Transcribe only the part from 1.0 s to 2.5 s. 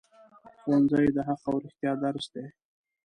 د حق او رښتیا درس دی